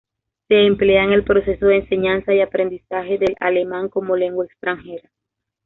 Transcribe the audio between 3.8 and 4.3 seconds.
como